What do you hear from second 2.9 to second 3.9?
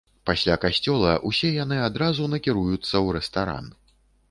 ў рэстаран.